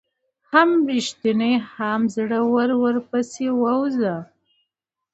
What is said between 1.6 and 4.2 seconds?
هم زړه ور ورپسي ووزه